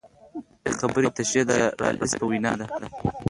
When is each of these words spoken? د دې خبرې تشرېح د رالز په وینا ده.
د 0.63 0.63
دې 0.63 0.71
خبرې 0.79 1.09
تشرېح 1.17 1.45
د 1.49 1.51
رالز 1.81 2.11
په 2.19 2.25
وینا 2.29 2.51
ده. 2.59 2.65